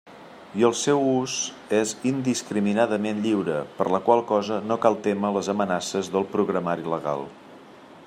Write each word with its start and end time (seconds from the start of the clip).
I 0.59 0.63
el 0.69 0.71
seu 0.83 1.01
ús 1.09 1.35
és 1.79 1.91
indiscriminadament 2.13 3.21
lliure, 3.27 3.61
per 3.77 3.89
la 3.97 4.03
qual 4.09 4.25
cosa 4.35 4.61
no 4.71 4.81
cal 4.87 5.01
témer 5.09 5.35
les 5.37 5.55
amenaces 5.57 6.15
del 6.17 6.31
Programari 6.37 6.93
Legal. 6.97 7.29